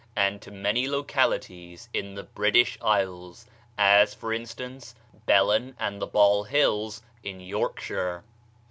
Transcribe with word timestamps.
and 0.15 0.41
to 0.41 0.49
many 0.49 0.87
localities, 0.89 1.87
in 1.93 2.15
the 2.15 2.23
British 2.23 2.75
Islands, 2.81 3.45
as, 3.77 4.15
for 4.15 4.33
instance, 4.33 4.95
Belan 5.27 5.75
and 5.79 6.01
the 6.01 6.07
Baal 6.07 6.45
hills 6.45 7.03
in 7.23 7.39
Yorkshire. 7.39 8.23